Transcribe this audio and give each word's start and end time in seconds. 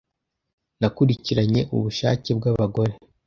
Nakurikiranye 0.79 1.61
ubushake 1.75 2.29
bw'abagore, 2.37 2.93